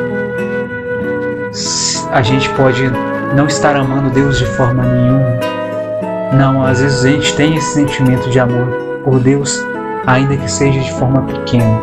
a 2.11 2.21
gente 2.21 2.49
pode 2.51 2.83
não 3.35 3.45
estar 3.45 3.75
amando 3.75 4.09
Deus 4.09 4.39
de 4.39 4.45
forma 4.45 4.83
nenhuma, 4.83 5.39
não, 6.33 6.63
às 6.63 6.79
vezes 6.79 7.05
a 7.05 7.09
gente 7.09 7.35
tem 7.35 7.55
esse 7.55 7.73
sentimento 7.73 8.29
de 8.29 8.39
amor 8.39 8.67
por 9.03 9.19
Deus, 9.19 9.65
ainda 10.05 10.37
que 10.37 10.49
seja 10.49 10.79
de 10.79 10.91
forma 10.93 11.23
pequena. 11.23 11.81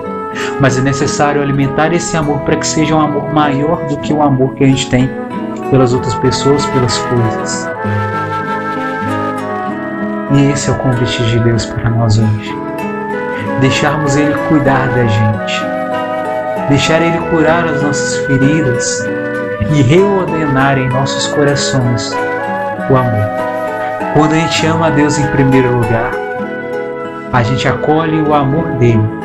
Mas 0.61 0.79
é 0.79 0.83
necessário 0.83 1.43
alimentar 1.43 1.93
esse 1.93 2.17
amor 2.17 2.41
para 2.41 2.57
que 2.57 2.67
seja 2.67 2.95
um 2.95 3.01
amor 3.01 3.33
maior 3.33 3.87
do 3.87 3.97
que 3.99 4.12
o 4.12 4.23
amor 4.23 4.55
que 4.55 4.65
a 4.65 4.67
gente 4.67 4.89
tem 4.89 5.11
pelas 5.71 5.93
outras 5.93 6.15
pessoas, 6.17 6.65
pelas 6.67 6.97
coisas. 6.99 7.69
E 10.33 10.51
esse 10.53 10.71
é 10.71 10.73
o 10.73 10.77
convite 10.77 11.23
de 11.25 11.39
Deus 11.41 11.67
para 11.67 11.91
nós 11.91 12.19
hoje. 12.19 12.55
Deixarmos 13.61 14.17
Ele 14.17 14.35
cuidar 14.49 14.89
da 14.89 15.07
gente. 15.07 15.62
Deixar 16.69 17.01
Ele 17.01 17.19
curar 17.31 17.65
as 17.65 17.83
nossas 17.83 18.27
feridas 18.27 19.09
e 19.61 19.83
reordenar 19.83 20.79
em 20.79 20.88
nossos 20.88 21.27
corações 21.29 22.12
o 22.90 22.97
amor. 22.97 23.31
Quando 24.14 24.33
a 24.33 24.38
gente 24.38 24.66
ama 24.66 24.87
a 24.87 24.90
Deus 24.90 25.19
em 25.19 25.27
primeiro 25.29 25.75
lugar, 25.75 26.12
a 27.33 27.42
gente 27.42 27.66
acolhe 27.66 28.21
o 28.23 28.35
amor 28.35 28.66
dele 28.79 29.16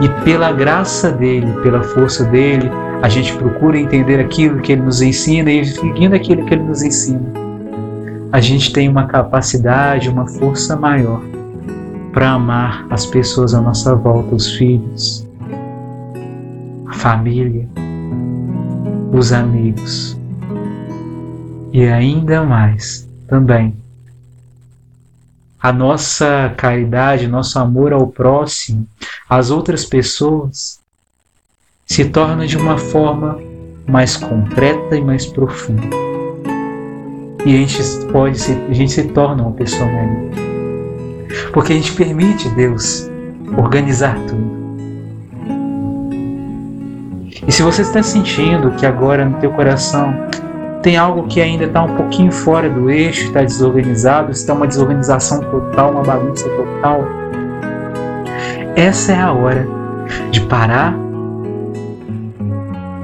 e 0.00 0.08
pela 0.24 0.52
graça 0.52 1.10
dele, 1.10 1.52
pela 1.62 1.82
força 1.82 2.24
dele, 2.24 2.70
a 3.02 3.08
gente 3.08 3.34
procura 3.34 3.78
entender 3.78 4.20
aquilo 4.20 4.60
que 4.60 4.72
ele 4.72 4.82
nos 4.82 5.02
ensina 5.02 5.50
e 5.50 5.64
seguindo 5.64 6.14
aquilo 6.14 6.44
que 6.44 6.54
ele 6.54 6.62
nos 6.62 6.82
ensina, 6.82 7.32
a 8.32 8.40
gente 8.40 8.72
tem 8.72 8.88
uma 8.88 9.06
capacidade, 9.06 10.08
uma 10.08 10.26
força 10.26 10.76
maior 10.76 11.20
para 12.12 12.30
amar 12.30 12.86
as 12.90 13.06
pessoas 13.06 13.54
à 13.54 13.60
nossa 13.60 13.94
volta, 13.94 14.34
os 14.34 14.52
filhos, 14.54 15.26
a 16.86 16.92
família, 16.92 17.68
os 19.12 19.30
amigos 19.30 20.18
e 21.72 21.84
ainda 21.84 22.42
mais 22.42 23.08
também 23.28 23.76
a 25.62 25.72
nossa 25.72 26.52
caridade, 26.56 27.28
nosso 27.28 27.56
amor 27.56 27.92
ao 27.92 28.08
próximo, 28.08 28.84
às 29.28 29.48
outras 29.48 29.84
pessoas, 29.84 30.80
se 31.86 32.06
torna 32.06 32.48
de 32.48 32.56
uma 32.56 32.76
forma 32.76 33.38
mais 33.86 34.16
concreta 34.16 34.96
e 34.96 35.00
mais 35.00 35.24
profunda. 35.24 35.96
E 37.46 37.54
a 37.54 37.58
gente 37.58 38.06
pode 38.10 38.40
ser, 38.40 38.60
a 38.68 38.72
gente 38.72 38.90
se 38.90 39.04
torna 39.04 39.44
uma 39.44 39.52
pessoa 39.52 39.86
melhor. 39.86 40.32
Porque 41.52 41.72
a 41.72 41.76
gente 41.76 41.92
permite 41.92 42.48
Deus 42.50 43.08
organizar 43.56 44.16
tudo. 44.26 44.61
E 47.46 47.50
se 47.52 47.62
você 47.62 47.82
está 47.82 48.02
sentindo 48.02 48.70
que 48.72 48.86
agora 48.86 49.24
no 49.24 49.38
teu 49.38 49.50
coração 49.52 50.14
tem 50.82 50.96
algo 50.96 51.26
que 51.28 51.40
ainda 51.40 51.64
está 51.64 51.82
um 51.82 51.96
pouquinho 51.96 52.32
fora 52.32 52.68
do 52.68 52.90
eixo, 52.90 53.26
está 53.26 53.42
desorganizado, 53.42 54.30
está 54.32 54.52
uma 54.52 54.66
desorganização 54.66 55.40
total, 55.40 55.92
uma 55.92 56.02
bagunça 56.02 56.48
total, 56.48 57.04
essa 58.74 59.12
é 59.12 59.20
a 59.20 59.32
hora 59.32 59.68
de 60.30 60.40
parar 60.42 60.94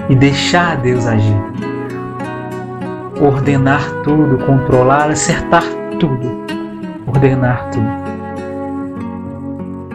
e 0.08 0.14
deixar 0.14 0.78
Deus 0.78 1.06
agir. 1.06 1.36
Ordenar 3.20 3.82
tudo, 4.02 4.38
controlar, 4.46 5.10
acertar 5.10 5.64
tudo. 6.00 6.44
Ordenar 7.06 7.68
tudo. 7.70 7.86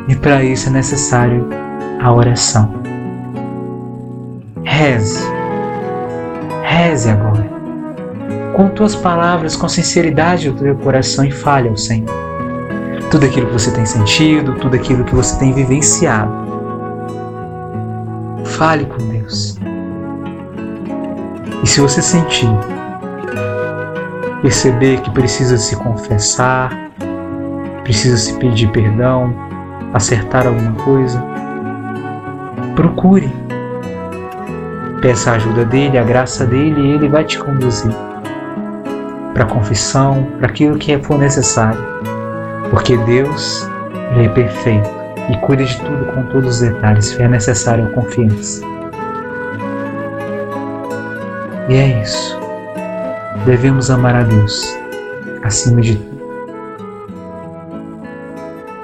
E 0.08 0.16
para 0.16 0.44
isso 0.44 0.70
é 0.70 0.72
necessário 0.72 1.48
a 2.00 2.14
oração. 2.14 2.83
Reze. 4.74 5.24
Reze 6.64 7.08
agora. 7.08 7.48
Com 8.56 8.70
tuas 8.70 8.96
palavras, 8.96 9.56
com 9.56 9.70
sinceridade 9.70 10.50
do 10.50 10.58
teu 10.58 10.76
coração 10.78 11.24
e 11.24 11.32
fale 11.32 11.70
ao 11.70 11.78
Senhor. 11.78 12.10
Tudo 13.12 13.28
aquilo 13.28 13.46
que 13.46 13.54
você 13.54 13.72
tem 13.72 13.86
sentido, 13.86 14.56
tudo 14.56 14.76
aquilo 14.76 15.04
que 15.04 15.14
você 15.14 15.38
tem 15.38 15.54
vivenciado. 15.54 16.34
Fale 18.46 18.86
com 18.86 18.98
Deus. 19.10 19.60
E 21.64 21.68
se 21.68 21.80
você 21.80 22.02
sentir, 22.02 22.50
perceber 24.42 25.02
que 25.02 25.12
precisa 25.12 25.56
se 25.56 25.76
confessar, 25.76 26.72
precisa 27.84 28.18
se 28.18 28.34
pedir 28.40 28.72
perdão, 28.72 29.36
acertar 29.94 30.48
alguma 30.48 30.74
coisa, 30.84 31.24
procure. 32.76 33.43
Peça 35.04 35.32
a 35.32 35.36
ajuda 35.36 35.66
dele, 35.66 35.98
a 35.98 36.04
graça 36.04 36.46
dele 36.46 36.80
e 36.80 36.92
ele 36.94 37.10
vai 37.10 37.26
te 37.26 37.38
conduzir 37.38 37.92
para 39.34 39.44
a 39.44 39.48
confissão, 39.48 40.24
para 40.38 40.48
aquilo 40.48 40.78
que 40.78 40.98
for 41.00 41.18
necessário. 41.18 41.78
Porque 42.70 42.96
Deus 42.96 43.70
ele 44.16 44.28
é 44.28 44.30
perfeito 44.30 44.90
e 45.30 45.38
cuida 45.40 45.66
de 45.66 45.78
tudo 45.82 46.06
com 46.06 46.24
todos 46.28 46.56
os 46.56 46.62
detalhes, 46.62 47.08
se 47.08 47.22
é 47.22 47.28
necessário 47.28 47.92
confiança. 47.92 48.64
E 51.68 51.76
é 51.76 52.02
isso. 52.02 52.40
Devemos 53.46 53.92
amar 53.92 54.16
a 54.16 54.24
Deus 54.24 54.74
acima 55.44 55.82
de 55.82 55.98
tudo. 55.98 56.14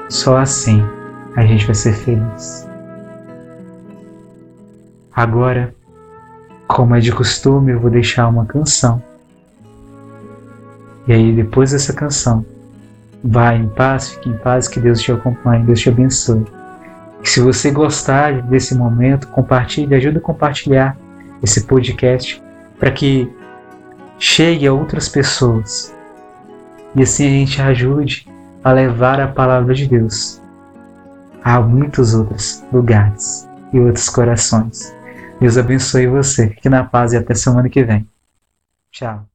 Só 0.09 0.35
assim 0.35 0.85
a 1.37 1.45
gente 1.45 1.65
vai 1.65 1.75
ser 1.75 1.93
feliz. 1.93 2.67
Agora, 5.15 5.78
como 6.69 6.95
é 6.95 6.99
de 6.99 7.11
costume, 7.11 7.71
eu 7.71 7.79
vou 7.79 7.89
deixar 7.89 8.27
uma 8.27 8.45
canção. 8.45 9.01
E 11.07 11.11
aí, 11.11 11.35
depois 11.35 11.71
dessa 11.71 11.91
canção, 11.91 12.45
vai 13.23 13.57
em 13.57 13.67
paz, 13.67 14.09
fique 14.09 14.29
em 14.29 14.37
paz, 14.37 14.67
que 14.67 14.79
Deus 14.79 15.01
te 15.01 15.11
acompanhe, 15.11 15.65
Deus 15.65 15.79
te 15.79 15.89
abençoe. 15.89 16.45
E 17.23 17.27
se 17.27 17.41
você 17.41 17.71
gostar 17.71 18.43
desse 18.43 18.75
momento, 18.75 19.27
compartilhe, 19.29 19.95
ajude 19.95 20.19
a 20.19 20.21
compartilhar 20.21 20.95
esse 21.41 21.63
podcast 21.63 22.41
para 22.77 22.91
que 22.91 23.27
chegue 24.19 24.67
a 24.67 24.71
outras 24.71 25.09
pessoas. 25.09 25.91
E 26.95 27.01
assim 27.01 27.25
a 27.25 27.31
gente 27.31 27.59
ajude 27.59 28.27
a 28.63 28.71
levar 28.71 29.19
a 29.19 29.27
palavra 29.27 29.73
de 29.73 29.87
Deus 29.87 30.39
a 31.43 31.59
muitos 31.59 32.13
outros 32.13 32.63
lugares 32.71 33.49
e 33.73 33.79
outros 33.79 34.07
corações. 34.07 34.98
Deus 35.39 35.57
abençoe 35.57 36.07
você. 36.07 36.49
Fique 36.49 36.69
na 36.69 36.83
paz 36.83 37.13
e 37.13 37.17
até 37.17 37.33
semana 37.33 37.69
que 37.69 37.83
vem. 37.83 38.07
Tchau. 38.91 39.25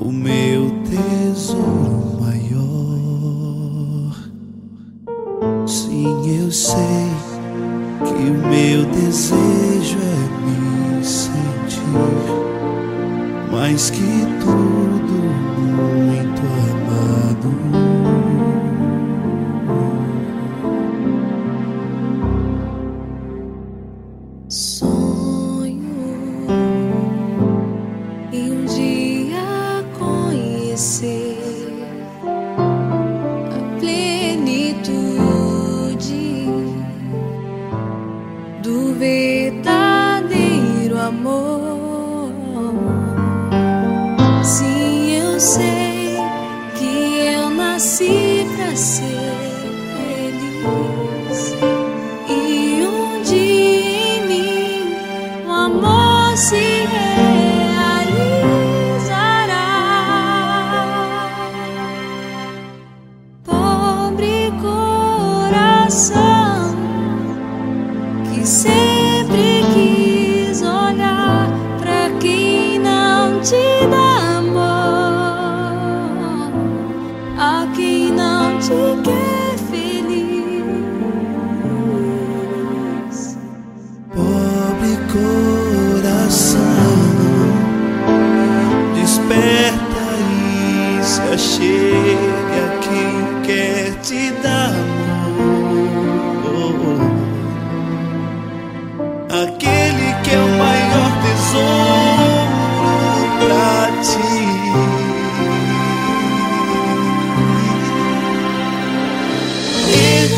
o 0.00 0.10
meu 0.10 0.70
tesouro 0.82 2.20
maior. 2.20 2.50
Sim, 5.66 6.42
eu 6.42 6.50
sei 6.50 7.06
que 8.04 8.30
o 8.30 8.48
meu 8.48 8.86
desejo 8.86 9.98
é 9.98 10.16
me 10.96 11.04
sentir 11.04 11.82
mais 13.52 13.90
que 13.90 14.00
tu. 14.40 14.79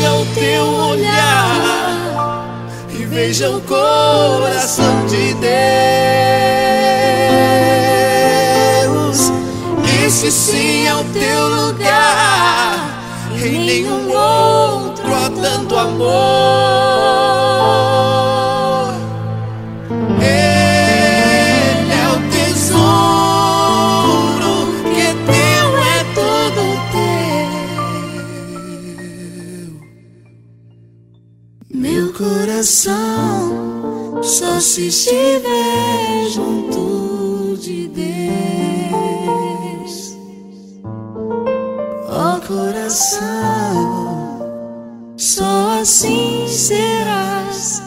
Traga 0.03 0.15
o 0.15 0.25
teu 0.35 0.65
olhar 0.65 2.35
e 2.89 3.05
veja 3.05 3.49
o 3.49 3.61
coração 3.61 5.05
de 5.05 5.33
Deus. 5.35 5.53
Esse 10.05 10.29
sim 10.29 10.87
é 10.87 10.93
o 10.93 11.05
teu 11.05 11.47
lugar, 11.47 12.99
em 13.31 13.65
nenhum 13.65 14.09
outro 14.09 15.15
há 15.15 15.29
tanto 15.29 15.77
amor. 15.77 17.42
coração 32.63 34.23
só 34.23 34.57
se 34.57 34.87
estiver 34.87 36.29
junto 36.29 37.57
de 37.57 37.89
Deus. 37.89 38.13
Ó 42.07 42.37
oh, 42.37 42.41
coração, 42.47 43.19
só 45.17 45.81
assim 45.81 46.47
serás 46.47 47.82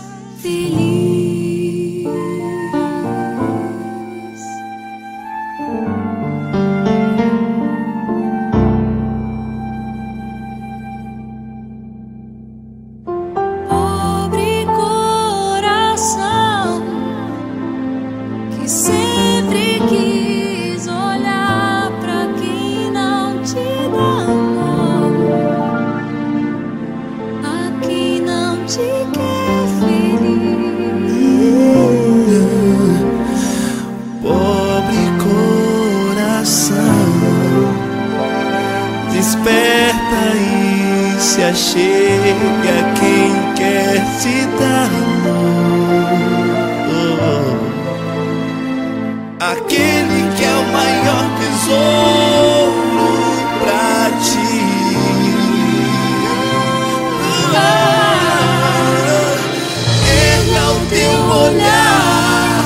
olhar 61.47 62.65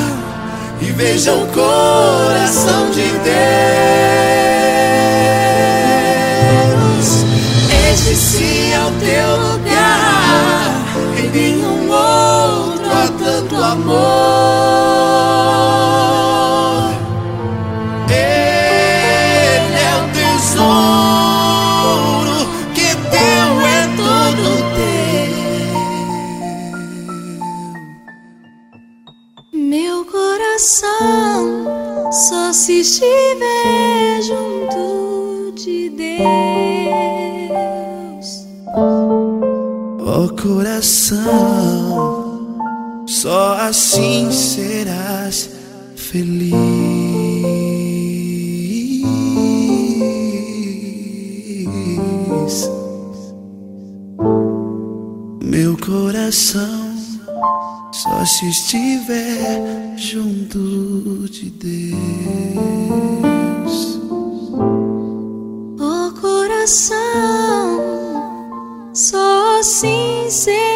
e 0.80 0.86
veja 0.92 1.32
o 1.34 1.46
coração 1.48 2.90
de 2.90 3.02
Deus. 3.02 4.39
estiver 32.80 34.22
junto 34.22 35.52
de 35.54 35.90
Deus. 35.90 36.16
O 40.00 40.28
coração, 40.42 41.18
só 43.06 43.54
assim 43.60 44.30
serás 44.32 45.50
feliz. 45.94 46.54
Meu 55.42 55.76
coração 55.76 56.89
só 57.92 58.24
se 58.24 58.48
estiver 58.48 59.96
junto 59.96 61.28
de 61.28 61.50
Deus. 61.50 62.00
o 65.78 66.12
coração, 66.20 67.80
só 68.94 69.58
assim 69.60 70.26
será. 70.30 70.69